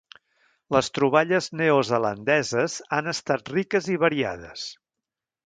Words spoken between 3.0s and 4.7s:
estat riques i variades.